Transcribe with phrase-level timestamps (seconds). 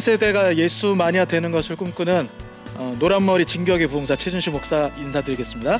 [0.00, 2.26] 다음 세대가 예수 마니아 되는 것을 꿈꾸는
[2.76, 5.78] 어, 노란머리 진격의 부흥사 최준식 목사 인사드리겠습니다.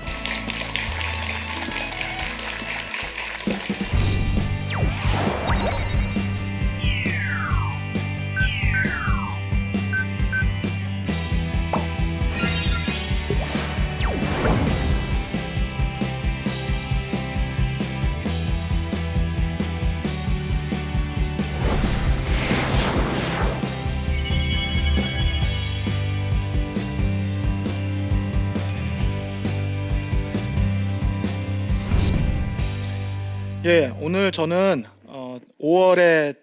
[34.11, 36.35] 오늘 저는 어, 5월에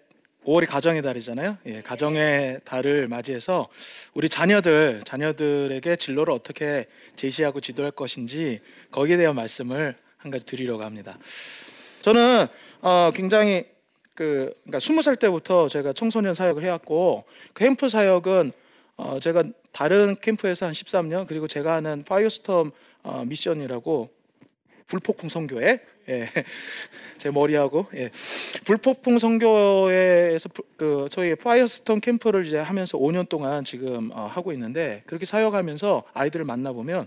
[0.46, 1.58] 5월이 가정의 달이잖아요.
[1.66, 3.68] 예, 가정의 달을 맞이해서
[4.14, 11.18] 우리 자녀들 자녀들에게 진로를 어떻게 제시하고 지도할 것인지 거기에 대한 말씀을 한 가지 드리려고 합니다.
[12.00, 12.46] 저는
[12.80, 13.66] 어, 굉장히
[14.14, 18.52] 그 그러니까 20살 때부터 제가 청소년 사역을 해왔고 그 캠프 사역은
[18.96, 22.70] 어, 제가 다른 캠프에서 한 13년 그리고 제가 하는 파이어스톰
[23.02, 24.08] 어, 미션이라고
[24.88, 26.28] 불폭풍 선교회 예.
[27.18, 28.10] 제 머리하고 예.
[28.64, 35.26] 불폭풍 선교회에서 그 저희 Firestorm 캠프를 이제 하면서 5년 동안 지금 어, 하고 있는데 그렇게
[35.26, 37.06] 사역하면서 아이들을 만나 보면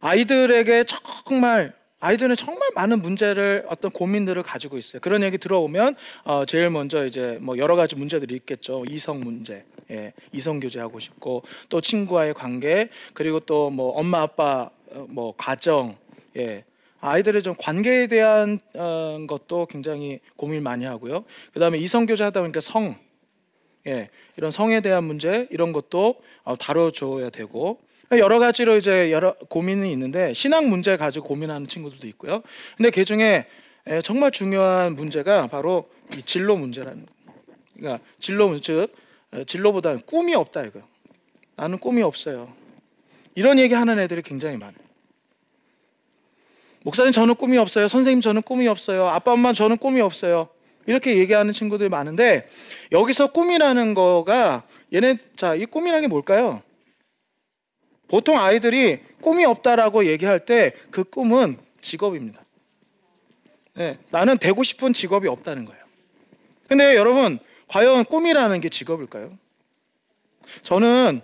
[0.00, 0.84] 아이들에게
[1.26, 5.00] 정말 아이들은 정말 많은 문제를 어떤 고민들을 가지고 있어요.
[5.00, 8.84] 그런 얘기 들어오면 어, 제일 먼저 이제 뭐 여러 가지 문제들이 있겠죠.
[8.88, 15.06] 이성 문제, 예, 이성 교제하고 싶고 또 친구와의 관계 그리고 또 뭐 엄마 아빠 어,
[15.10, 15.94] 뭐 가정,
[16.38, 16.64] 예,
[17.00, 21.24] 아이들의 좀 관계에 대한 어, 것도 굉장히 고민 많이 하고요.
[21.52, 22.96] 그다음에 이성 교제 하다 보니까 성,
[23.86, 27.80] 예, 이런 성에 대한 문제 이런 것도 어, 다뤄줘야 되고
[28.12, 32.42] 여러 가지로 이제 여러 고민이 있는데 신앙 문제 가지고 고민하는 친구들도 있고요.
[32.76, 33.46] 근데 그 중에
[33.88, 37.06] 예, 정말 중요한 문제가 바로 이 진로 문제라는
[37.76, 38.88] 그러니까 진로 즉
[39.32, 40.80] 어, 진로보다는 꿈이 없다 이거.
[41.56, 42.52] 나는 꿈이 없어요.
[43.34, 44.89] 이런 얘기 하는 애들이 굉장히 많아요.
[46.84, 47.88] 목사님 저는 꿈이 없어요.
[47.88, 49.06] 선생님 저는 꿈이 없어요.
[49.08, 50.48] 아빠 엄마 저는 꿈이 없어요.
[50.86, 52.48] 이렇게 얘기하는 친구들이 많은데
[52.90, 56.62] 여기서 꿈이라는 거가 얘네 자, 이 꿈이라는 게 뭘까요?
[58.08, 62.42] 보통 아이들이 꿈이 없다라고 얘기할 때 그 꿈은 직업입니다.
[63.74, 65.80] 네, 나는 되고 싶은 직업이 없다는 거예요.
[66.68, 69.38] 근데 여러분, 과연 꿈이라는 게 직업일까요?
[70.62, 71.20] 저는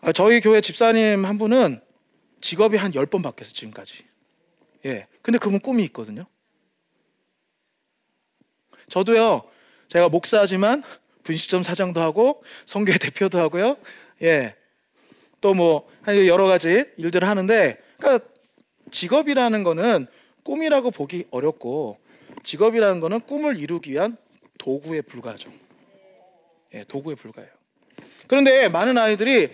[0.00, 1.80] 아, 저희 교회 집사님 한 분은
[2.40, 4.04] 직업이 한 10번 바뀌었어요, 지금까지.
[4.86, 5.06] 예.
[5.22, 6.24] 근데 그분 꿈이 있거든요.
[8.88, 9.42] 저도요.
[9.88, 10.82] 제가 목사지만
[11.22, 13.76] 분식점 사장도 하고 성교회 대표도 하고요.
[14.22, 14.56] 예.
[15.40, 18.26] 또 뭐 여러 가지 일들을 하는데 그러니까
[18.90, 20.06] 직업이라는 거는
[20.44, 21.98] 꿈이라고 보기 어렵고
[22.42, 24.16] 직업이라는 거는 꿈을 이루기 위한
[24.58, 25.52] 도구에 불과하죠.
[26.74, 27.50] 예, 도구에 불과해요.
[28.26, 29.50] 그런데 많은 아이들이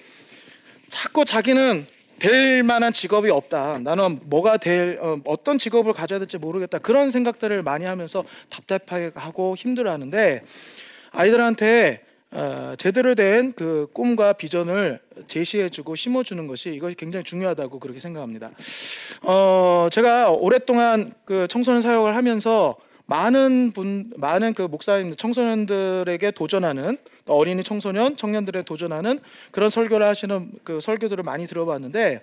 [0.89, 1.87] 자꾸 자기는
[2.19, 3.79] 될 만한 직업이 없다.
[3.79, 6.79] 나는 뭐가 될 어, 떤 직업을 가져야 될지 모르겠다.
[6.79, 10.43] 그런 생각들을 많이 하면서 답답하게 하고 힘들어하는데
[11.13, 18.51] 아이들한테 어, 제대로 된 그 꿈과 비전을 제시해주고 심어주는 것이 이것이 굉장히 중요하다고 그렇게 생각합니다.
[19.23, 22.77] 어, 제가 오랫동안 그 청소년 사역을 하면서
[23.09, 29.19] 많은 분, 많은 그 목사님, 청소년들에게 도전하는 어린이 청소년, 청년들에 도전하는
[29.51, 32.21] 그런 설교를 하시는 그 설교들을 많이 들어봤는데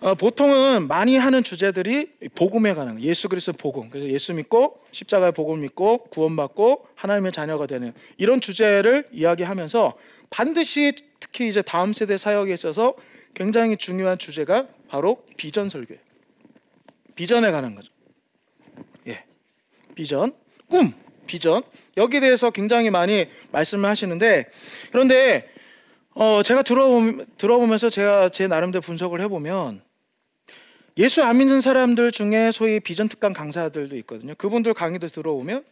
[0.00, 3.88] 어, 보통은 많이 하는 주제들이 복음에 관한 예수 그리스도 복음.
[3.88, 9.96] 그래서 예수 믿고 십자가의 복음 믿고 구원받고 하나님의 자녀가 되는 이런 주제를 이야기하면서
[10.28, 12.94] 반드시 특히 이제 다음 세대 사역에 있어서
[13.32, 16.02] 굉장히 중요한 주제가 바로 비전 설교예요.
[17.14, 17.95] 비전에 관한 거죠.
[19.96, 20.02] 예.
[20.02, 20.32] 비전,
[20.68, 20.92] 꿈,
[21.26, 21.62] 비전.
[21.96, 24.50] 여기에 대해서 굉장히 많이 말씀을 하시는데
[24.92, 25.48] 그런데
[26.14, 29.82] 어 제가 들어보, 들어보면서 제가 제 나름대로 분석을 해보면
[30.98, 34.34] 예수 안 믿는 사람들 중에 소위 비전 특강 강사들도 있거든요.
[34.36, 35.64] 그분들 강의도 들어오면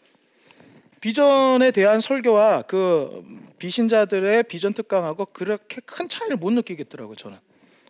[1.01, 3.23] 비전에 대한 설교와 그
[3.59, 7.39] 비신자들의 비전 특강하고 그렇게 큰 차이를 못 느끼겠더라고요, 저는.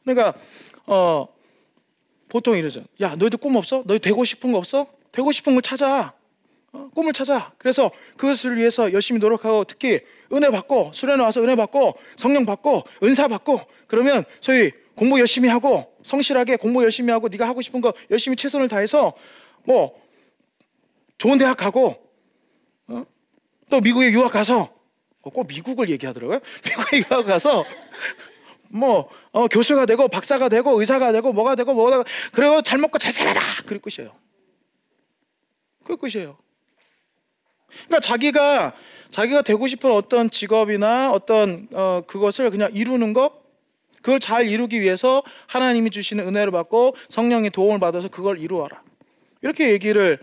[0.03, 0.35] 그러니까
[0.87, 1.29] 어
[2.29, 2.85] 보통 이러죠.
[3.01, 3.85] 야, 너희들 꿈 없어?
[3.87, 4.87] 너희 되고 싶은 거 없어?
[5.13, 6.13] 되고 싶은 걸 찾아.
[6.75, 7.53] 어, 꿈을 찾아.
[7.57, 10.01] 그래서 그것을 위해서 열심히 노력하고 특히
[10.33, 15.95] 은혜 받고 수련회 와서 은혜 받고 성령 받고 은사 받고 그러면 소위 공부 열심히 하고
[16.03, 19.15] 성실하게 공부 열심히 하고 네가 하고 싶은 거 열심히 최선을 다해서
[19.63, 19.95] 뭐
[21.17, 21.97] 좋은 대학 가고
[22.89, 23.05] 어?
[23.71, 24.75] 또 미국에 유학 가서
[25.23, 26.41] 어, 꼭 미국을 얘기하더라고요.
[26.67, 27.65] 미국에 유학 가서
[28.69, 32.99] 뭐 어, 교수가 되고 박사가 되고 의사가 되고 뭐가 되고 뭐가 되고 그리고 잘 먹고
[32.99, 34.13] 잘 살아라 그럴 것이에요.
[35.85, 36.44] 그 끝이에요.
[37.87, 38.73] 그러니까 자기가
[39.11, 43.45] 자기가 되고 싶은 어떤 직업이나 어떤 어, 그것을 그냥 이루는 것
[44.03, 48.83] 그걸 잘 이루기 위해서 하나님이 주시는 은혜를 받고 성령의 도움을 받아서 그걸 이루어라.
[49.41, 50.19] 이렇게 얘기를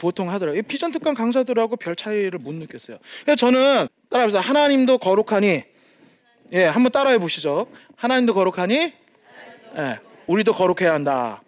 [0.00, 0.62] 보통 하더라고요.
[0.62, 2.98] 피전 특강 강사들하고 별 차이를 못 느꼈어요.
[3.24, 4.40] 그래서 저는 따라해보세요.
[4.40, 5.64] 하나님도 거룩하니
[6.52, 7.66] 예, 한번 따라해 보시죠.
[7.96, 8.92] 하나님도 거룩하니
[9.78, 11.42] 예, 우리도 거룩해야 한다.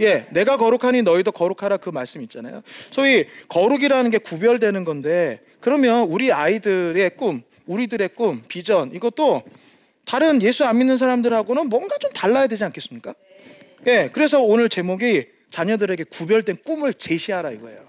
[0.00, 2.62] 예, 내가 거룩하니 너희도 거룩하라 그 말씀 있잖아요.
[2.90, 9.42] 소위 거룩이라는 게 구별되는 건데 그러면 우리 아이들의 꿈, 우리들의 꿈, 비전 이것도
[10.04, 13.14] 다른 예수 안 믿는 사람들하고는 뭔가 좀 달라야 되지 않겠습니까?
[13.86, 17.80] 예, 그래서 오늘 제목이 자녀들에게 구별된 꿈을 제시하라 이거예요.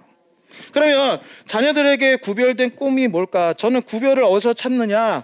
[0.72, 3.54] 그러면 자녀들에게 구별된 꿈이 뭘까?
[3.54, 5.24] 저는 구별을 어디서 찾느냐?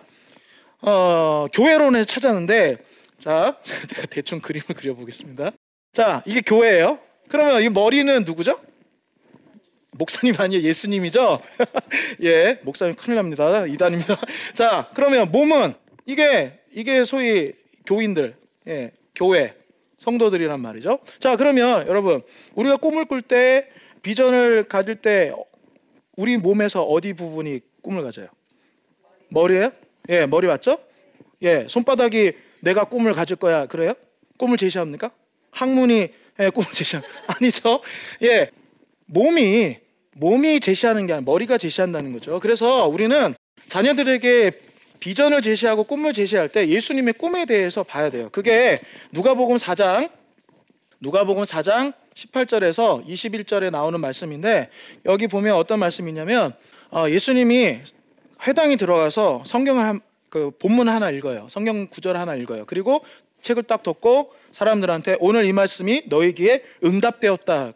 [0.82, 2.78] 어, 교회론에서 찾았는데
[3.20, 5.52] 자, 제가 대충 그림을 그려보겠습니다.
[5.94, 7.00] 자, 이게 교회예요.
[7.30, 8.60] 그러면 이 머리는 누구죠?
[9.92, 10.64] 목사님 아니에요?
[10.64, 11.42] 예수님이죠?
[12.24, 13.66] 예, 목사님 큰일 납니다.
[13.66, 14.16] 이단입니다.
[14.56, 15.74] 자, 그러면 몸은
[16.06, 17.54] 이게 이게 소위
[17.86, 18.36] 교인들,
[18.68, 19.56] 예, 교회
[19.98, 21.00] 성도들이란 말이죠.
[21.20, 22.22] 자, 그러면 여러분
[22.56, 23.68] 우리가 꿈을 꿀 때
[24.02, 25.34] 비전을 가질 때
[26.16, 28.28] 우리 몸에서 어디 부분이 꿈을 가져요?
[29.30, 29.72] 머리예요?
[30.10, 30.80] 예, 머리 맞죠?
[31.42, 33.66] 예, 손바닥이 내가 꿈을 가질 거야.
[33.66, 33.94] 그래요?
[34.38, 35.12] 꿈을 제시합니까?
[35.52, 36.10] 학문이
[36.40, 37.82] 예, 꿈을 제시한 아니죠?
[38.24, 38.50] 예,
[39.06, 39.78] 몸이
[40.16, 42.40] 몸이 제시하는 게 아니라 머리가 제시한다는 거죠.
[42.40, 43.34] 그래서 우리는
[43.70, 44.52] 자녀들에게
[45.00, 48.30] 비전을 제시하고 꿈을 제시할 때 예수님의 꿈에 대해서 봐야 돼요.
[48.32, 48.80] 그게
[49.12, 50.10] 누가복음 4장
[51.00, 54.70] 누가복음 4장 18절에서 21절에 나오는 말씀인데
[55.06, 56.54] 여기 보면 어떤 말씀이냐면
[56.92, 57.80] 어, 예수님이
[58.46, 61.48] 회당에 들어가서 성경을 한, 그 본문 하나 읽어요.
[61.50, 62.66] 성경 구절 하나 읽어요.
[62.66, 63.04] 그리고
[63.42, 67.74] 책을 딱 덮고 사람들한테 오늘 이 말씀이 너희에게 응답되었다.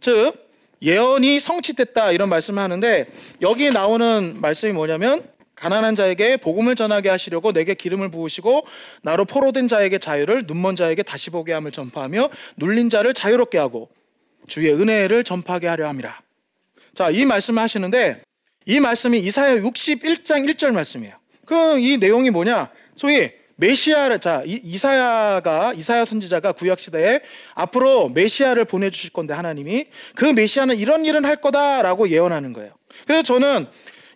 [0.00, 0.34] 즉
[0.82, 3.06] 예언이 성취됐다 이런 말씀을 하는데
[3.40, 5.22] 여기 나오는 말씀이 뭐냐면
[5.54, 8.66] 가난한 자에게 복음을 전하게 하시려고 내게 기름을 부으시고
[9.02, 13.88] 나로 포로된 자에게 자유를 눈먼 자에게 다시 보게 함을 전파하며 눌린 자를 자유롭게 하고
[14.48, 16.20] 주의 은혜를 전파하게 하려 함이라.
[16.94, 18.22] 자, 이 말씀을 하시는데
[18.66, 21.14] 이 말씀이 이사야 61장 1절 말씀이에요.
[21.46, 22.70] 그이 내용이 뭐냐?
[22.96, 23.30] 소위
[23.62, 27.20] 메시아를 자 이사야가 이사야 선지자가 구약 시대에
[27.54, 29.86] 앞으로 메시아를 보내 주실 건데 하나님이
[30.16, 32.72] 그 메시아는 이런 일은 할 거다라고 예언하는 거예요.
[33.06, 33.66] 그래서 저는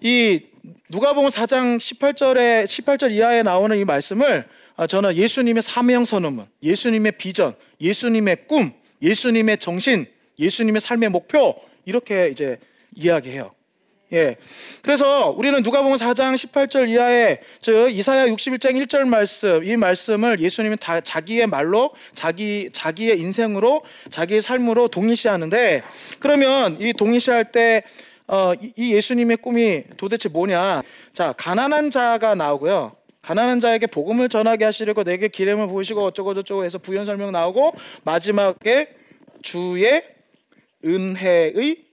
[0.01, 0.43] 이
[0.89, 4.49] 누가복음 4장 18절에 18절 이하에 나오는 이 말씀을
[4.79, 10.07] 아, 저는 예수님의 사명 선언문, 예수님의 비전, 예수님의 꿈, 예수님의 정신,
[10.39, 11.55] 예수님의 삶의 목표
[11.87, 12.59] 이렇게 이제
[12.95, 13.56] 이야기해요.
[14.13, 14.37] 예.
[14.83, 21.01] 그래서 우리는 누가복음 4장 18절 이하에 즉 이사야 61장 1절 말씀 이 말씀을 예수님은 다
[21.01, 25.83] 자기의 말로 자기 자기의 인생으로 자기의 삶으로 동일시하는데
[26.21, 27.83] 그러면 이 동일시할 때
[28.29, 30.83] 어, 이 예수님의 꿈이 도대체 뭐냐?
[31.13, 32.97] 자, 가난한 자가 나오고요.
[33.23, 38.89] 가난한 자에게 복음을 전하게 하시려고 내게 기름을 부으시고 어쩌고 저쩌고 해서 부연 설명 나오고 마지막에
[39.43, 40.03] 주의
[40.85, 41.85] 은혜의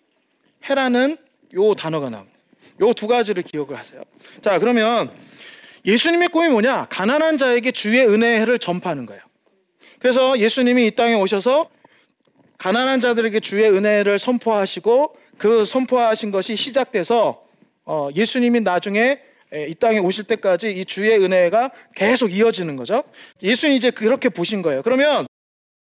[0.70, 1.17] 해라는
[1.53, 2.38] 요 단어가 나옵니다.
[2.81, 4.01] 요 두 가지를 기억을 하세요.
[4.41, 5.12] 자, 그러면
[5.86, 6.88] 예수님의 꿈이 뭐냐?
[6.89, 9.22] 가난한 자에게 주의 은혜를 전파하는 거예요.
[10.00, 11.69] 그래서 예수님이 이 땅에 오셔서
[12.57, 17.43] 가난한 자들에게 주의 은혜를 선포하시고 그 선포하신 것이 시작돼서
[17.86, 19.19] 어, 예수님이 나중에
[19.53, 23.03] 이 땅에 오실 때까지 이 주의 은혜가 계속 이어지는 거죠.
[23.41, 24.81] 예수님이 이제 그렇게 보신 거예요.
[24.81, 25.27] 그러면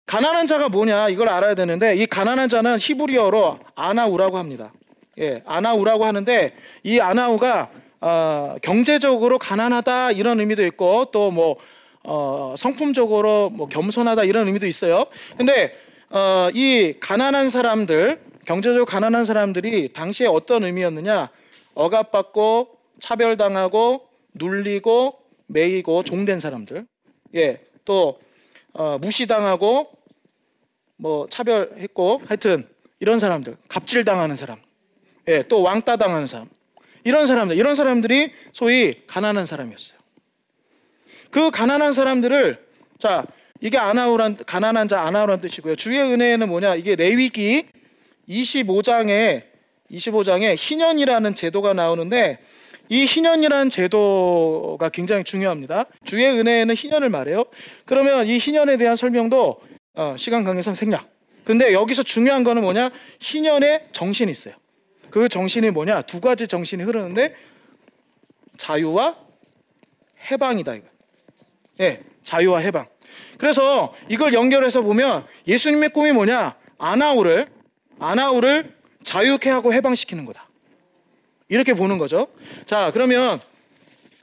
[0.08, 4.74] 가난한 자가 뭐냐 이걸 알아야 되는데 이 가난한 자는 히브리어로 아나우라고 합니다.
[5.20, 7.70] 예, 아나우라고 하는데 이 아나우가
[8.02, 11.58] 어, 경제적으로 가난하다 이런 의미도 있고 또뭐
[12.04, 15.06] 어, 성품적으로 뭐 겸손하다 이런 의미도 있어요.
[15.38, 15.76] 근데
[16.10, 21.30] 어, 이 가난한 사람들 경제적으로 가난한 사람들이 당시에 어떤 의미였느냐?
[21.76, 26.86] 억압받고 차별당하고 눌리고 매이고 종된 사람들.
[27.36, 28.20] 예, 또
[28.74, 29.92] 어, 무시당하고
[30.98, 32.68] 뭐 차별했고 하여튼
[33.00, 34.60] 이런 사람들, 갑질당하는 사람.
[35.30, 36.50] 예, 또 왕따 당하는 사람.
[37.04, 40.00] 이런 사람들, 이런 사람들이 소위 가난한 사람이었어요.
[41.30, 42.66] 그 가난한 사람들을
[42.98, 43.26] 자,
[43.62, 45.76] 이게 아나우란 가난한 자 아나우란 뜻이고요.
[45.76, 46.76] 주의 은혜는 뭐냐?
[46.76, 47.66] 이게 레위기
[48.28, 49.44] 25장에
[49.92, 52.40] 25장에 희년이라는 제도가 나오는데
[52.90, 55.86] 이 희년이라는 제도가 굉장히 중요합니다.
[56.06, 57.46] 주의 은혜에는 희년을 말해요.
[57.86, 59.62] 그러면 이 희년에 대한 설명도
[59.94, 61.08] 어, 시간 관계상 생략.
[61.44, 62.90] 근데 여기서 중요한 거는 뭐냐?
[63.20, 64.56] 희년의 정신이 있어요.
[65.12, 66.04] 그 정신이 뭐냐?
[66.04, 67.36] 두 가지 정신이 흐르는데
[68.58, 69.18] 자유와
[70.32, 70.88] 해방이다 이거.
[71.80, 72.88] 예, 자유와 해방.
[73.38, 76.56] 그래서 이걸 연결해서 보면 예수님의 꿈이 뭐냐?
[76.78, 77.48] 아나우를
[78.00, 80.48] 아나우를 자유케 하고 해방시키는 거다.
[81.48, 82.28] 이렇게 보는 거죠.
[82.66, 83.40] 자, 그러면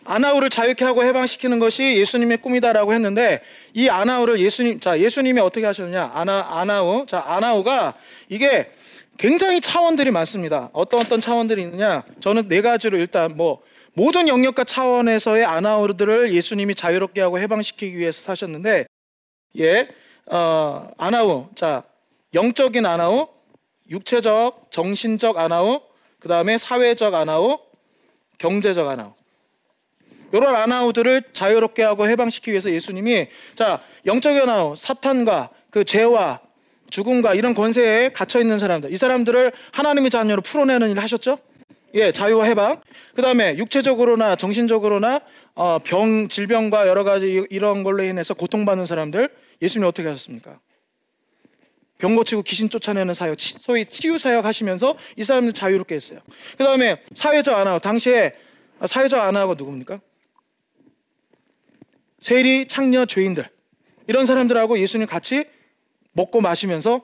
[0.06, 3.42] 아나우를 자유케 하고 해방시키는 것이 예수님의 꿈이다라고 했는데
[3.74, 7.94] 이 아나우를 예수님 자 예수님이 어떻게 하셨느냐 아나 아나우 자 아나우가
[8.28, 8.70] 이게
[9.18, 10.70] 굉장히 차원들이 많습니다.
[10.72, 13.62] 어떤 어떤 차원들이 있느냐 저는 네 가지로 일단 뭐
[13.94, 18.86] 모든 영역과 차원에서의 아나우들을 예수님이 자유롭게 하고 해방시키기 위해서 사셨는데
[19.58, 19.88] 예
[20.26, 21.82] 어, 아나우 자
[22.34, 23.28] 영적인 아나우
[23.88, 25.80] 육체적 정신적 아나우
[26.18, 27.58] 그 다음에 사회적 아나우
[28.38, 29.12] 경제적 아나우
[30.32, 36.40] 이런 아나우들을 자유롭게 하고 해방시키기 위해서 예수님이 자 영적인 아나우 사탄과 그 죄와
[36.90, 41.38] 죽음과 이런 권세에 갇혀 있는 사람들 이 사람들을 하나님의 자녀로 풀어내는 일을 하셨죠.
[41.94, 42.80] 예, 자유와 해방.
[43.14, 45.20] 그 다음에 육체적으로나 정신적으로나
[45.54, 49.30] 어, 병, 질병과 여러 가지 이런 걸로 인해서 고통받는 사람들
[49.62, 50.60] 예수님이 어떻게 하셨습니까?
[51.98, 56.20] 병 고치고 귀신 쫓아내는 사역, 소위 치유 사역 하시면서 이 사람들 자유롭게 했어요.
[56.58, 58.34] 그 다음에 사회적 안하고 당시에
[58.84, 60.00] 사회적 안하고 누굽니까?
[62.18, 63.48] 세리, 창녀, 죄인들
[64.08, 65.44] 이런 사람들하고 예수님 같이
[66.16, 67.02] 먹고 마시면서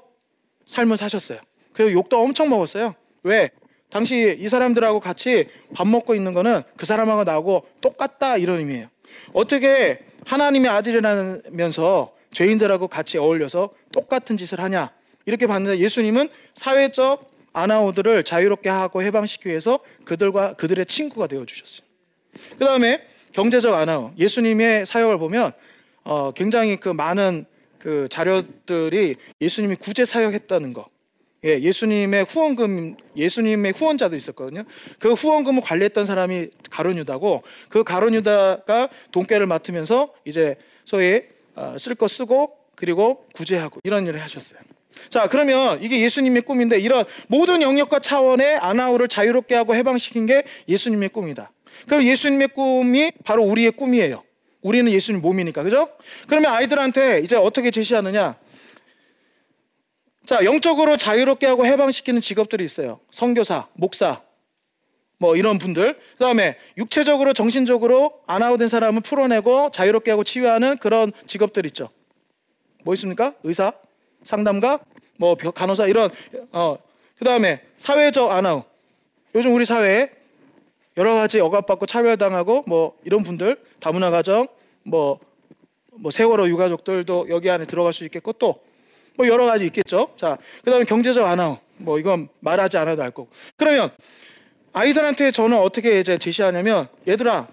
[0.66, 1.38] 삶을 사셨어요.
[1.74, 2.94] 그리고 욕도 엄청 먹었어요.
[3.22, 3.50] 왜?
[3.90, 8.88] 당시 이 사람들하고 같이 밥 먹고 있는 거는 그 사람하고 나하고 똑같다 이런 의미예요.
[9.34, 14.90] 어떻게 하나님의 아들이라면서 죄인들하고 같이 어울려서 똑같은 짓을 하냐
[15.26, 21.86] 이렇게 봤는데 예수님은 사회적 아나우들을 자유롭게 하고 해방시키기 위해서 그들과 그들의 친구가 되어 주셨어요.
[22.58, 25.52] 그 다음에 경제적 아나우 예수님의 사역을 보면
[26.04, 27.44] 어, 굉장히 그 많은
[27.82, 30.86] 그 자료들이 예수님이 구제 사역했다는 거.
[31.44, 34.62] 예, 예수님의 후원금, 예수님의 후원자도 있었거든요.
[35.00, 41.22] 그 후원금을 관리했던 사람이 가론유다고 그 가론유다가 돈깨를 맡으면서 이제 소위
[41.56, 44.60] 어, 쓸거 쓰고 그리고 구제하고 이런 일을 하셨어요.
[45.08, 51.08] 자, 그러면 이게 예수님의 꿈인데 이런 모든 영역과 차원의 아나우를 자유롭게 하고 해방시킨 게 예수님의
[51.08, 51.50] 꿈이다.
[51.88, 54.22] 그럼 예수님의 꿈이 바로 우리의 꿈이에요.
[54.62, 55.62] 우리는 예수님 몸이니까.
[55.62, 55.88] 그죠?
[56.28, 58.36] 그러면 아이들한테 이제 어떻게 제시하느냐?
[60.24, 63.00] 자, 영적으로 자유롭게 하고 해방시키는 직업들이 있어요.
[63.10, 64.22] 선교사, 목사,
[65.18, 65.98] 뭐 이런 분들.
[66.12, 71.90] 그다음에 육체적으로 정신적으로 안아웃된 사람을 풀어내고 자유롭게 하고 치유하는 그런 직업들 있죠.
[72.84, 73.34] 뭐 있습니까?
[73.42, 73.72] 의사,
[74.22, 74.80] 상담가,
[75.16, 76.10] 뭐 간호사 이런
[76.52, 76.76] 어
[77.18, 78.64] 그다음에 사회적 안아웃.
[79.34, 80.10] 요즘 우리 사회에
[80.96, 84.48] 여러 가지 억압받고 차별당하고 뭐 이런 분들 다문화 가정
[84.84, 85.18] 뭐,
[85.92, 88.72] 뭐 세월호 유가족들도 여기 안에 들어갈 수 있겠고 또
[89.16, 90.08] 뭐 여러 가지 있겠죠.
[90.16, 93.28] 자, 그다음에 경제적 안하뭐 이건 말하지 않아도 알 거고.
[93.56, 93.90] 그러면
[94.72, 97.48] 아이들한테 저는 어떻게 이제 제시하냐면 얘들아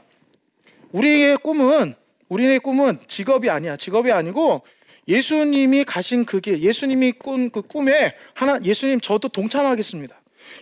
[0.91, 1.96] 우리의 꿈은
[2.29, 3.75] 우리의 꿈은 직업이 아니야.
[3.75, 4.62] 직업이 아니고
[5.08, 10.15] 예수님이 가신 그 길, 예수님이 꾼 그 꿈에 하나 예수님 저도 동참하겠습니다.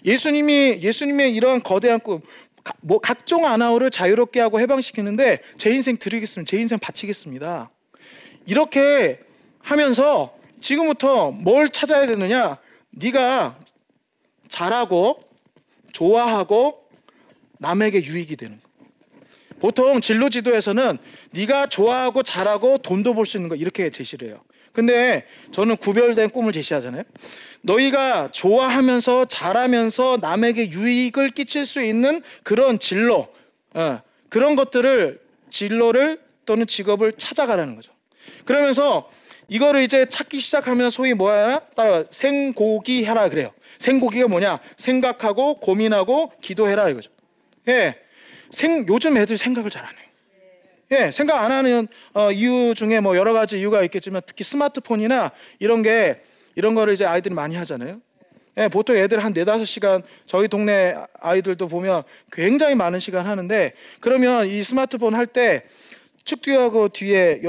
[0.05, 2.21] 예수님이 예수님의 이러한 거대한 꿈,
[2.81, 6.49] 뭐 각종 아나우를 자유롭게 하고 해방시키는데 제 인생 드리겠습니다.
[6.49, 7.69] 제 인생 바치겠습니다.
[8.45, 9.19] 이렇게
[9.59, 12.57] 하면서 지금부터 뭘 찾아야 되느냐?
[12.91, 13.59] 네가
[14.47, 15.21] 잘하고
[15.93, 16.87] 좋아하고
[17.59, 18.67] 남에게 유익이 되는 거.
[19.59, 20.97] 보통 진로 지도에서는
[21.31, 24.41] 네가 좋아하고 잘하고 돈도 벌 수 있는 거 이렇게 제시를 해요.
[24.77, 27.01] 근데 저는 구별된 꿈을 제시하잖아요.
[27.61, 33.27] 너희가 좋아하면서 잘하면서 남에게 유익을 끼칠 수 있는 그런 진로,
[33.73, 35.19] 어, 그런 것들을
[35.49, 37.91] 진로를 또는 직업을 찾아가라는 거죠.
[38.45, 39.09] 그러면서
[39.47, 41.61] 이거를 이제 찾기 시작하면 소위 뭐야?
[41.75, 43.53] 따라 생고기 해라 그래요.
[43.79, 44.59] 생고기가 뭐냐?
[44.77, 47.09] 생각하고 고민하고 기도해라 이거죠.
[47.67, 47.95] 예.
[48.51, 50.06] 생 요즘 애들 생각을 잘 안 해요.
[50.91, 55.81] 예, 생각 안 하는 어, 이유 중에 뭐 여러 가지 이유가 있겠지만 특히 스마트폰이나 이런
[55.81, 56.21] 게
[56.55, 57.99] 이런 거를 이제 아이들이 많이 하잖아요.
[58.57, 64.47] 예, 보통 애들 한 네다섯 시간 저희 동네 아이들도 보면 굉장히 많은 시간 하는데 그러면
[64.47, 65.63] 이 스마트폰 할 때
[66.25, 67.41] 측뒤하고 뒤에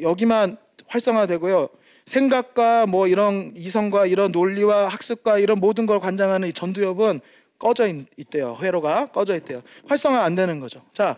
[0.00, 0.56] 여기만
[0.88, 1.68] 활성화되고요.
[2.04, 7.20] 생각과 뭐 이런 이성과 이런 논리와 학습과 이런 모든 걸 관장하는 이 전두엽은
[7.58, 9.62] 꺼져 있, 대요 회로가 꺼져 있대요.
[9.86, 10.82] 활성화 안 되는 거죠.
[10.92, 11.16] 자,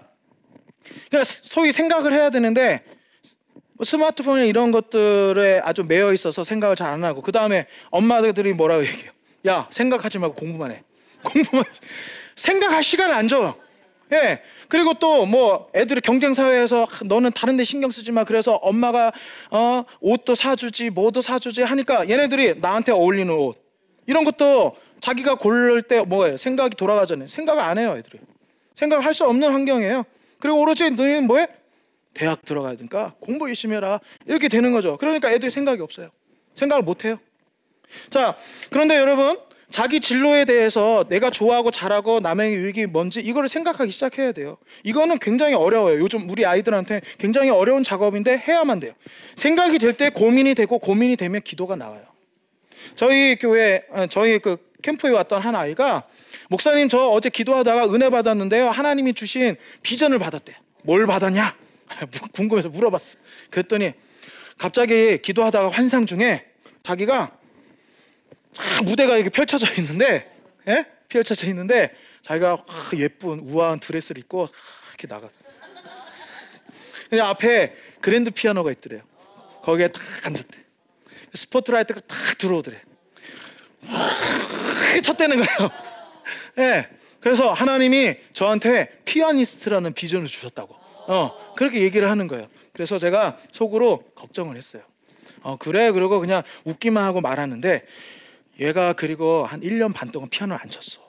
[1.10, 2.84] 그러니까 소위 생각을 해야 되는데
[3.82, 9.10] 스마트폰에 이런 것들에 아주 매여 있어서 생각을 잘 안 하고 그 다음에 엄마들이 뭐라고 얘기해요?
[9.48, 10.82] 야 생각하지 말고 공부만 해.
[11.22, 11.64] 공부만
[12.36, 13.54] 생각할 시간을 안 줘.
[14.12, 14.42] 예.
[14.68, 18.24] 그리고 또 뭐 애들이 경쟁 사회에서 너는 다른 데 신경 쓰지 마.
[18.24, 19.12] 그래서 엄마가
[19.50, 23.56] 어 옷도 사주지 뭐도 사주지 하니까 얘네들이 나한테 어울리는 옷
[24.06, 26.36] 이런 것도 자기가 고를 때 뭐예요?
[26.36, 27.28] 생각이 돌아가잖아요.
[27.28, 28.18] 생각을 안 해요, 애들이.
[28.74, 30.04] 생각을 할수 없는 환경이에요.
[30.42, 31.46] 그리고 오로지 너희는 뭐해?
[32.14, 34.00] 대학 들어가야 되니까 공부 열심히 해라.
[34.26, 34.96] 이렇게 되는 거죠.
[34.96, 36.10] 그러니까 애들이 생각이 없어요.
[36.54, 37.20] 생각을 못 해요.
[38.10, 38.36] 자,
[38.70, 39.38] 그런데 여러분,
[39.70, 44.58] 자기 진로에 대해서 내가 좋아하고 잘하고 남에게 유익이 뭔지 이거를 생각하기 시작해야 돼요.
[44.82, 46.00] 이거는 굉장히 어려워요.
[46.00, 48.94] 요즘 우리 아이들한테 굉장히 어려운 작업인데 해야만 돼요.
[49.36, 52.02] 생각이 될 때 고민이 되고 고민이 되면 기도가 나와요.
[52.96, 56.02] 저희 교회 아, 저희 그 캠프에 왔던 한 아이가
[56.52, 58.68] 목사님 저 어제 기도하다가 은혜 받았는데요.
[58.68, 60.54] 하나님이 주신 비전을 받았대.
[60.82, 61.56] 뭘 받았냐?
[62.32, 63.18] 궁금해서 물어봤어.
[63.50, 63.94] 그랬더니
[64.58, 66.44] 갑자기 기도하다가 환상 중에
[66.82, 67.32] 자기가
[68.84, 70.30] 무대가 이렇게 펼쳐져 있는데,
[70.68, 70.84] 예?
[71.08, 72.66] 펼쳐져 있는데 자기가
[72.98, 74.48] 예쁜 우아한 드레스를 입고
[74.90, 75.30] 이렇게 나가.
[77.08, 79.00] 그냥 앞에 그랜드 피아노가 있더래요.
[79.62, 80.58] 거기에 딱 앉았대.
[81.32, 82.78] 스포트라이트가 딱 들어오더래.
[85.02, 85.91] 쳤대는 거예요.
[86.58, 86.88] 예.
[87.20, 90.74] 그래서 하나님이 저한테 피아니스트라는 비전을 주셨다고.
[91.08, 92.48] 어, 그렇게 얘기를 하는 거예요.
[92.72, 94.82] 그래서 제가 속으로 걱정을 했어요.
[95.42, 95.90] 어, 그래.
[95.90, 97.84] 그러고 그냥 웃기만 하고 말하는데
[98.60, 101.00] 얘가 그리고 한 1년 반 동안 피아노를 안 쳤어.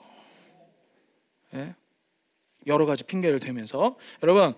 [1.54, 1.74] 예?
[2.66, 4.54] 여러 가지 핑계를 대면서 여러분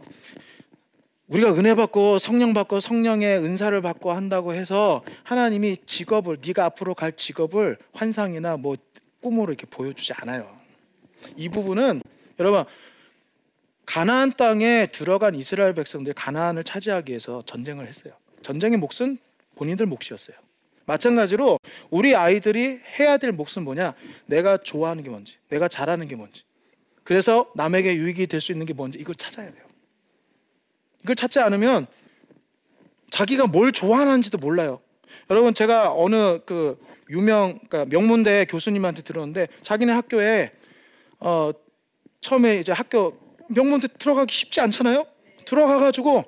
[1.26, 7.12] 우리가 은혜 받고 성령 받고 성령의 은사를 받고 한다고 해서 하나님이 직업을 네가 앞으로 갈
[7.12, 8.76] 직업을 환상이나 뭐
[9.23, 10.56] 꿈으로 이렇게 보여주지 않아요.
[11.37, 12.02] 이 부분은
[12.38, 12.64] 여러분
[13.85, 18.14] 가나안 땅에 들어간 이스라엘 백성들 가나안을 차지하기 위해서 전쟁을 했어요.
[18.42, 19.18] 전쟁의 몫은
[19.54, 20.37] 본인들 몫이었어요.
[20.87, 21.58] 마찬가지로
[21.90, 23.94] 우리 아이들이 해야 될 몫은 뭐냐?
[24.26, 26.42] 내가 좋아하는 게 뭔지, 내가 잘하는 게 뭔지.
[27.05, 29.64] 그래서 남에게 유익이 될 수 있는 게 뭔지 이걸 찾아야 돼요.
[31.02, 31.87] 이걸 찾지 않으면
[33.11, 34.81] 자기가 뭘 좋아하는지도 몰라요.
[35.31, 36.79] 여러분 제가 어느 그
[37.11, 40.50] 유명 그러니까 명문대 교수님한테 들었는데 자기네 학교에
[41.20, 41.52] 어
[42.20, 45.07] 처음에 이제 학교 명문대 들어가기 쉽지 않잖아요.
[45.44, 46.24] 들어가 가지고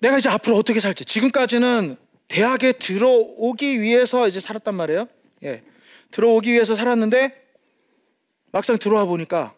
[0.00, 1.96] 내가 이제 앞으로 어떻게 살지 지금까지는
[2.28, 5.08] 대학에 들어오기 위해서 이제 살았단 말이에요.
[5.44, 5.62] 예.
[6.10, 7.40] 들어오기 위해서 살았는데
[8.50, 9.54] 막상 들어와 보니까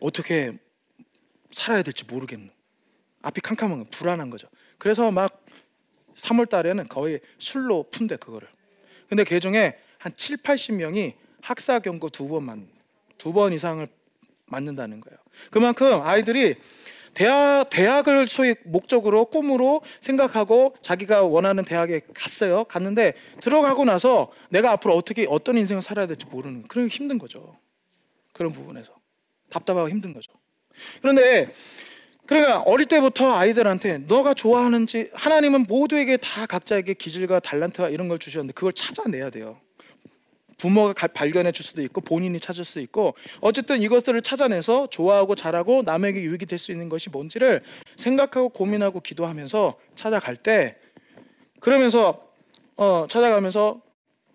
[0.00, 0.52] 어떻게
[1.50, 2.50] 살아야 될지 모르겠는.
[3.22, 4.48] 앞이 캄캄한 거, 불안한 거죠.
[4.78, 5.44] 그래서 막
[6.14, 8.48] 3월 달에는 거의 술로 푼대 그거를.
[9.08, 12.68] 근데 그 중에 한 7, 80명이 학사 경고 두 번만
[13.18, 13.86] 두번 이상을
[14.46, 15.18] 맞는다는 거예요.
[15.50, 16.56] 그만큼 아이들이
[17.14, 22.64] 대학 대학을 소위 목적으로 꿈으로 생각하고 자기가 원하는 대학에 갔어요.
[22.64, 27.56] 갔는데 들어가고 나서 내가 앞으로 어떻게 어떤 인생을 살아야 될지 모르는 그런 힘든 거죠.
[28.32, 28.92] 그런 부분에서
[29.50, 30.32] 답답하고 힘든 거죠.
[31.00, 31.50] 그런데
[32.26, 38.52] 그러니까 어릴 때부터 아이들한테 너가 좋아하는지 하나님은 모두에게 다 각자에게 기질과 달란트와 이런 걸 주셨는데
[38.52, 39.60] 그걸 찾아내야 돼요.
[40.60, 46.20] 부모가 발견해 줄 수도 있고 본인이 찾을 수 있고 어쨌든 이것들을 찾아내서 좋아하고 잘하고 남에게
[46.22, 47.62] 유익이 될 수 있는 것이 뭔지를
[47.96, 50.76] 생각하고 고민하고 기도하면서 찾아갈 때
[51.58, 52.28] 그러면서
[52.76, 53.80] 어 찾아가면서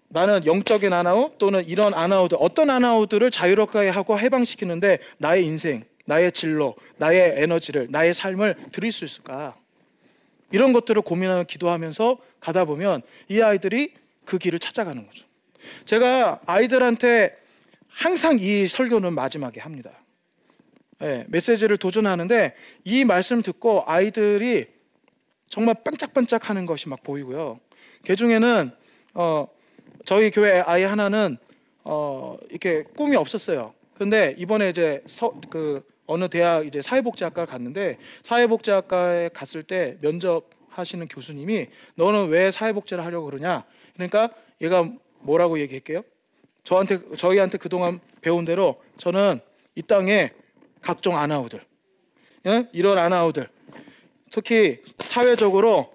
[0.08, 6.76] 나는 영적인 아나웃 또는 이런 아나웃들 어떤 아나웃들을 자유롭게 하고 해방시키는데 나의 인생 나의 진로,
[6.98, 9.56] 나의 에너지를, 나의 삶을 드릴 수 있을까?
[10.52, 15.25] 이런 것들을 고민하며 기도하면서 가다 보면 이 아이들이 그 길을 찾아가는 거죠.
[15.86, 17.38] 제가 아이들한테
[17.88, 19.92] 항상 이 설교는 마지막에 합니다.
[21.00, 24.68] 네, 메시지를 도전하는데 이 말씀 듣고 아이들이
[25.50, 27.60] 정말 반짝반짝 하는 것이 막 보이고요.
[28.06, 28.72] 그 중에는
[29.14, 29.48] 어,
[30.04, 31.38] 저희 교회 아이 하나는
[31.84, 33.74] 어, 이렇게 꿈이 없었어요.
[33.98, 41.68] 근데 이번에 이제 서, 그 어느 대학 이제 사회복지학과 갔는데 사회복지학과에 갔을 때 면접하시는 교수님이
[41.96, 43.64] 너는 왜 사회복지를 하려고 그러냐?
[43.94, 44.30] 그러니까
[44.62, 44.90] 얘가
[45.26, 46.04] 뭐라고 얘기할게요?
[46.64, 49.40] 저한테 저희한테 그동안 배운 대로 저는
[49.76, 50.32] 이 땅에
[50.82, 51.64] 각종 아나우들
[52.48, 52.68] 예?
[52.74, 53.50] 이런 아나우들
[54.32, 55.94] 특히 사회적으로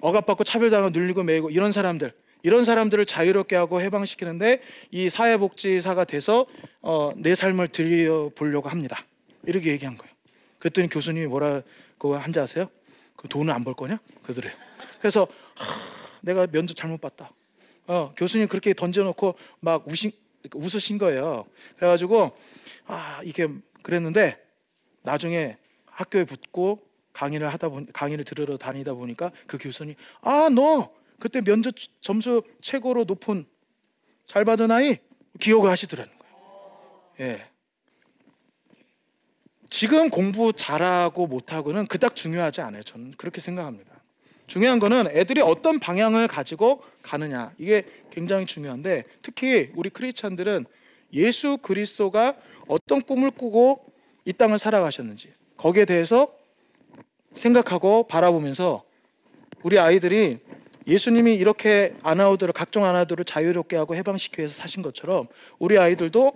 [0.00, 6.46] 억압받고 차별당하고 눌리고 매이고 이런 사람들 이런 사람들을 자유롭게 하고 해방시키는데 이 사회복지사가 돼서
[6.80, 9.04] 어, 내 삶을 드려보려고 합니다.
[9.44, 10.10] 이렇게 얘기한 거예요.
[10.58, 12.70] 그랬더니 교수님이 뭐라고 한지 아세요?
[13.16, 13.98] 그 돈을 안 벌 거냐?
[14.22, 14.54] 그러더래요.
[14.98, 15.66] 그래서 하,
[16.22, 17.30] 내가 면접 잘못 봤다.
[17.90, 20.12] 어, 교수님 그렇게 던져놓고 막 우신,
[20.54, 21.44] 웃으신 거예요.
[21.74, 22.30] 그래가지고
[22.86, 23.48] 아 이게
[23.82, 24.40] 그랬는데
[25.02, 31.40] 나중에 학교에 붙고 강의를 하다 보니 강의를 들으러 다니다 보니까 그 교수님 아 너 그때
[31.40, 33.44] 면접 점수 최고로 높은
[34.24, 34.98] 잘 받은 아이
[35.40, 37.02] 기억을 하시더라는 거예요.
[37.18, 37.46] 예.
[39.68, 42.84] 지금 공부 잘하고 못하고는 그닥 중요하지 않아요.
[42.84, 43.99] 저는 그렇게 생각합니다.
[44.50, 47.52] 중요한 거는 애들이 어떤 방향을 가지고 가느냐.
[47.56, 50.66] 이게 굉장히 중요한데 특히 우리 크리스찬들은
[51.12, 52.36] 예수 그리스도가
[52.66, 53.84] 어떤 꿈을 꾸고
[54.24, 56.34] 이 땅을 살아가셨는지 거기에 대해서
[57.32, 58.82] 생각하고 바라보면서
[59.62, 60.38] 우리 아이들이
[60.84, 65.28] 예수님이 이렇게 아나우들을 각종 아나우들을 자유롭게 하고 해방시키기 위해서 사신 것처럼
[65.60, 66.32] 우리 아이들도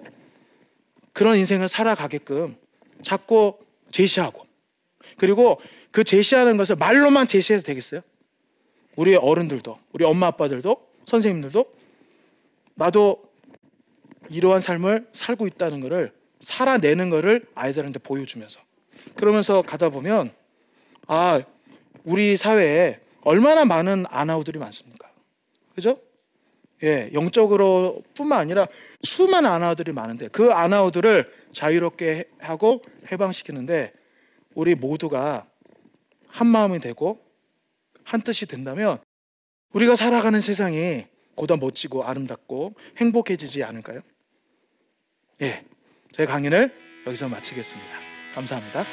[1.12, 2.57] 그런 인생을 살아가게끔
[3.03, 3.57] 자꾸
[3.90, 4.46] 제시하고
[5.16, 5.61] 그리고
[5.94, 8.00] 그 제시하는 것을 말로만 제시해도 되겠어요?
[8.96, 11.64] 우리 어른들도 우리 엄마 아빠들도 선생님들도
[12.74, 13.22] 나도
[14.28, 18.59] 이러한 삶을 살고 있다는 것을 살아내는 것을 아이들한테 보여주면서
[19.14, 20.33] 그러면서 가다 보면
[21.07, 21.40] 아
[22.02, 25.09] 우리 사회에 얼마나 많은 아나우들이 많습니까?
[25.76, 26.00] 그죠?
[26.83, 28.66] 예, 영적으로 뿐만 아니라
[29.04, 33.92] 수많은 아나우들이 많은데 그 아나우들을 자유롭게 하고 해방시키는데
[34.57, 35.46] 우리 모두가
[36.34, 37.24] 한 마음이 되고
[38.02, 38.98] 한 뜻이 된다면
[39.72, 44.00] 우리가 살아가는 세상이 보다 멋지고 아름답고 행복해지지 않을까요?
[45.42, 45.64] 예.
[46.12, 47.90] 저희 강연을 여기서 마치겠습니다.
[48.34, 48.84] 감사합니다.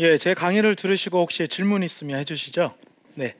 [0.00, 2.74] 예, 제 강의를 들으시고 혹시 질문 있으면 해주시죠.
[3.16, 3.34] 네.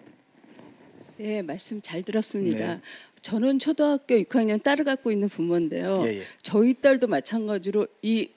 [1.17, 2.75] 네, 말씀 잘 들었습니다.
[2.75, 2.81] 네.
[3.23, 6.03] 저는 초등학교 6학년 딸을 갖고 있는 부모인데요.
[6.05, 6.23] 예, 예.
[6.43, 8.29] 저희 딸도 마찬가지로 이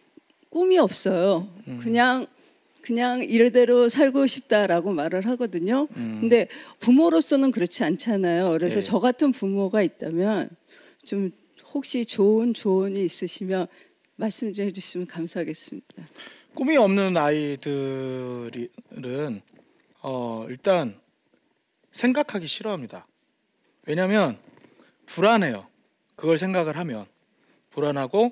[0.49, 1.49] 꿈이 없어요.
[1.67, 1.79] 음.
[1.83, 2.25] 그냥
[2.81, 5.89] 그냥 이래대로 살고 싶다라고 말을 하거든요.
[5.97, 6.19] 음.
[6.21, 6.47] 근데
[6.79, 8.53] 부모로서는 그렇지 않잖아요.
[8.53, 8.81] 그래서 예.
[8.81, 10.49] 저 같은 부모가 있다면
[11.03, 11.31] 좀
[11.73, 13.67] 혹시 좋은 조언이 있으시면
[14.15, 16.03] 말씀 좀 해주시면 감사하겠습니다.
[16.55, 18.69] 꿈이 없는 아이들은
[20.01, 20.99] 어, 일단
[21.91, 23.07] 생각하기 싫어합니다.
[23.87, 24.37] 왜냐하면
[25.07, 25.65] 불안해요.
[26.15, 27.07] 그걸 생각을 하면
[27.71, 28.31] 불안하고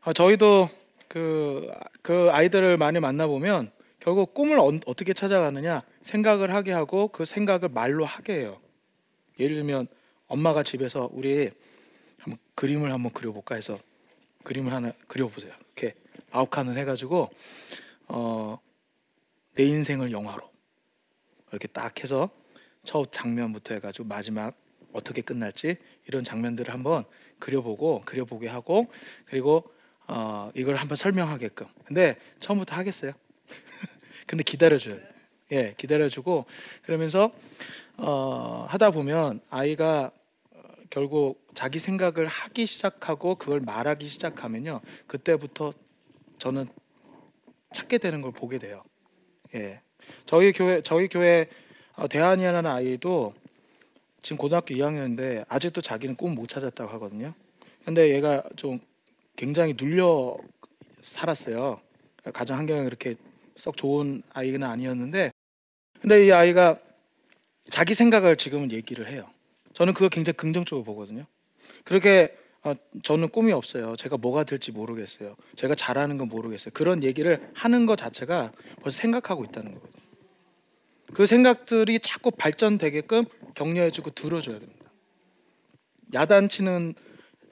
[0.00, 0.68] 아, 저희도
[1.06, 1.70] 그,
[2.02, 8.04] 그 아이들을 많이 만나보면 결국 꿈을 어, 어떻게 찾아가느냐 생각을 하게 하고 그 생각을 말로
[8.04, 8.60] 하게 해요.
[9.38, 9.86] 예를 들면
[10.26, 11.50] 엄마가 집에서 우리
[12.18, 13.78] 한번 그림을 한번 그려볼까 해서
[14.42, 15.52] 그림을 하나 그려보세요.
[16.30, 17.30] 아홉 칸을 해가지고
[18.08, 18.58] 어,
[19.54, 20.42] 내 인생을 영화로
[21.50, 22.30] 이렇게 딱 해서
[22.84, 24.54] 첫 장면부터 해가지고 마지막
[24.92, 27.04] 어떻게 끝날지 이런 장면들을 한번
[27.38, 28.90] 그려보고 그려보게 하고
[29.26, 29.64] 그리고
[30.08, 31.66] 어, 이걸 한번 설명하게끔.
[31.84, 33.12] 근데 처음부터 하겠어요.
[34.26, 34.98] 근데 기다려줘요.
[35.52, 36.46] 예, 기다려주고
[36.82, 37.32] 그러면서
[37.96, 40.10] 어, 하다 보면 아이가
[40.50, 45.72] 어, 결국 자기 생각을 하기 시작하고 그걸 말하기 시작하면요 그때부터
[46.38, 46.66] 저는
[47.72, 48.82] 찾게 되는 걸 보게 돼요.
[49.54, 49.80] 예,
[50.24, 51.48] 저희 교회 저희 교회
[51.94, 53.34] 어, 대한이라는 아이도
[54.22, 57.32] 지금 고등학교 2학년인데 아직도 자기는 꿈 못 찾았다고 하거든요.
[57.84, 58.78] 근데 얘가 좀
[59.36, 60.36] 굉장히 눌려
[61.00, 61.80] 살았어요.
[62.32, 63.14] 가정 환경이 그렇게
[63.54, 65.30] 썩 좋은 아이는 아니었는데
[66.00, 66.78] 근데 이 아이가
[67.70, 69.28] 자기 생각을 지금은 얘기를 해요.
[69.72, 71.24] 저는 그거 굉장히 긍정적으로 보거든요.
[71.84, 72.74] 그렇게 어,
[73.04, 73.94] 저는 꿈이 없어요.
[73.94, 75.36] 제가 뭐가 될지 모르겠어요.
[75.54, 76.72] 제가 잘하는 건 모르겠어요.
[76.74, 78.50] 그런 얘기를 하는 것 자체가
[78.82, 80.02] 벌써 생각하고 있다는 거거든요.
[81.14, 84.90] 그 생각들이 자꾸 발전되게끔 격려해주고 들어줘야 됩니다.
[86.12, 86.94] 야단치는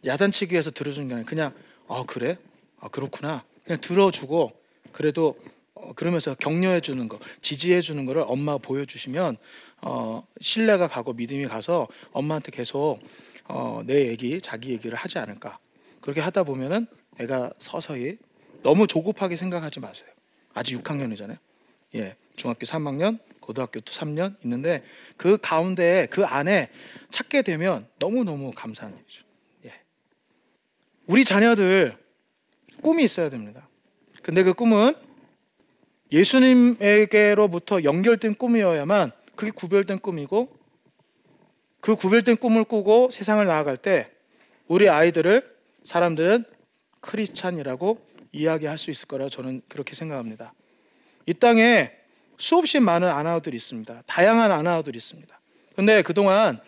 [0.05, 1.55] 야단치기 위해서 들어주는 게 아니라 그냥
[1.87, 2.37] 아 그래?
[2.81, 3.44] 아 그렇구나.
[3.62, 4.53] 그냥 들어주고
[4.90, 5.37] 그래도
[5.74, 9.37] 어, 그러면서 격려해 주는 거, 지지해 주는 거를 엄마가 보여주시면
[9.83, 12.98] 어, 신뢰가 가고 믿음이 가서 엄마한테 계속
[13.46, 15.59] 어, 내 얘기, 자기 얘기를 하지 않을까.
[16.00, 16.87] 그렇게 하다 보면은
[17.18, 18.18] 애가 서서히
[18.62, 20.09] 너무 조급하게 생각하지 마세요.
[20.54, 21.38] 아직 6학년이잖아요.
[21.96, 24.83] 예, 중학교 3학년, 고등학교 또 3년 있는데
[25.16, 26.70] 그 가운데 그 안에
[27.11, 29.22] 찾게 되면 너무 너무 감사한 일이죠.
[29.66, 29.72] 예.
[31.07, 31.96] 우리 자녀들
[32.83, 33.68] 꿈이 있어야 됩니다.
[34.22, 34.94] 근데 그 꿈은
[36.11, 40.63] 예수님에게로부터 연결된 꿈이어야만 그게 구별된 꿈이고
[41.85, 44.09] 그 구별된 꿈을 꾸고 세상을 나아갈 때
[44.68, 46.47] 우리 아이들을 사람들은
[47.03, 47.99] 크리스찬이라고
[48.33, 50.55] 이야기할 수 있을 거라 저는 그렇게 생각합니다.
[51.27, 51.92] 이 땅에
[52.38, 54.03] 수없이 많은 아나우들이 있습니다.
[54.07, 55.38] 다양한 아나우들이 있습니다.
[55.77, 56.59] 근데 그동안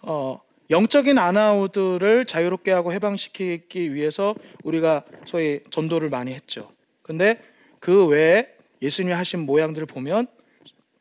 [0.00, 0.40] 어,
[0.70, 6.72] 영적인 아나우들을 자유롭게 하고 해방시키기 위해서 우리가 소위 전도를 많이 했죠.
[7.02, 7.42] 근데
[7.78, 10.26] 그 외에 예수님이 하신 모양들을 보면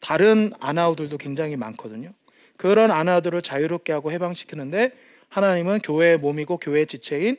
[0.02, 2.12] 다른 아나우들도 굉장히 많거든요.
[2.58, 4.92] 그런 아나들을 자유롭게 하고 해방시키는데
[5.30, 7.38] 하나님은 교회의 몸이고 교회의 지체인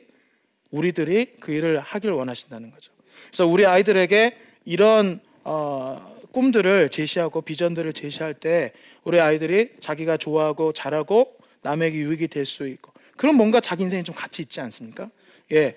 [0.71, 2.91] 우리들이 그 일을 하길 원하신다는 거죠.
[3.27, 11.35] 그래서 우리 아이들에게 이런 어, 꿈들을 제시하고 비전들을 제시할 때 우리 아이들이 자기가 좋아하고 잘하고
[11.61, 15.09] 남에게 유익이 될 수 있고 그런 뭔가 자기 인생이 좀 가치 있지 않습니까?
[15.51, 15.75] 예,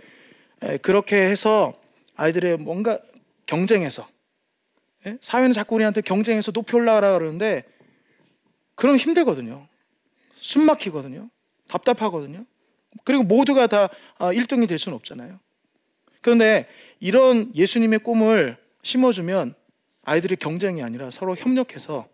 [0.63, 1.73] 에, 그렇게 해서
[2.17, 2.99] 아이들의 뭔가
[3.47, 4.07] 경쟁해서
[5.07, 5.17] 예?
[5.21, 7.65] 사회는 자꾸 우리한테 경쟁해서 높이 올라가라 그러는데
[8.81, 9.67] 그럼 힘들거든요.
[10.33, 11.29] 숨 막히거든요.
[11.69, 12.47] 답답하거든요.
[13.05, 15.39] 그리고 모두가 다 1등이 될 수는 없잖아요.
[16.23, 16.67] 그런데
[16.99, 19.55] 이런 예수님의 꿈을 심어주면
[20.03, 22.09] 아이들이 경쟁이 아니라 서로 협력해서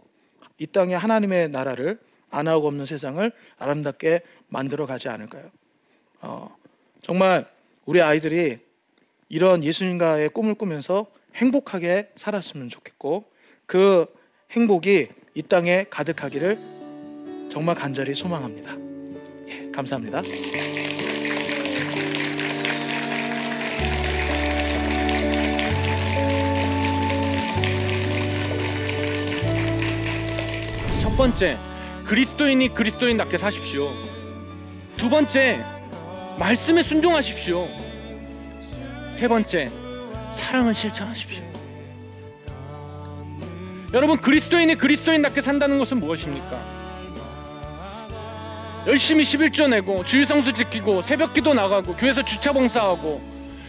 [0.59, 2.01] 이 땅에 하나님의 나라를
[2.31, 5.49] 안 하고 없는 세상을 아름답게 만들어 가지 않을까요?
[6.21, 6.53] 어,
[7.01, 7.49] 정말
[7.85, 8.59] 우리 아이들이
[9.29, 13.31] 이런 예수님과의 꿈을 꾸면서 행복하게 살았으면 좋겠고
[13.67, 14.07] 그
[14.51, 16.59] 행복이 이 땅에 가득하기를
[17.53, 18.75] 정말 간절히 소망합니다.
[19.49, 20.23] 예, 감사합니다.
[31.03, 31.59] 첫 번째,
[32.07, 33.91] 그리스도인이 그리스도인답게 사십시오.
[34.97, 35.63] 두 번째,
[36.39, 37.69] 말씀에 순종하십시오.
[39.17, 39.71] 세 번째,
[40.35, 41.46] 사랑을 실천하십시오.
[43.97, 46.61] 여러분, 그리스도인이 그리스도인답게 산다는 것은 무엇입니까?
[48.87, 53.23] 열심히 11조 내고 주일 성수 지키고 새벽 기도 나가고 교회에서 주차 봉사하고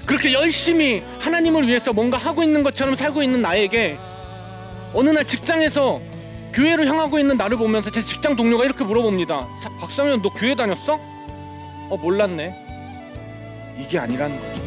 [0.05, 3.97] 그렇게 열심히 하나님을 위해서 뭔가 하고 있는 것처럼 살고 있는 나에게
[4.93, 6.01] 어느 날 직장에서
[6.53, 9.47] 교회로 향하고 있는 나를 보면서 제 직장 동료가 이렇게 물어봅니다.
[9.63, 10.99] 사- 박사면 너 교회 다녔어?
[11.89, 12.53] 어 몰랐네.
[13.79, 14.66] 이게 아니라는 거죠.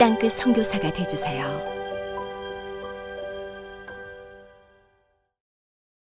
[0.00, 1.79] 땅끝 선교사가 되주세요.